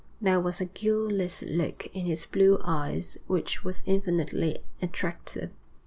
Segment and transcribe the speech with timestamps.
[0.19, 5.51] There was a guileless look in his blue eyes which was infinitely attractive.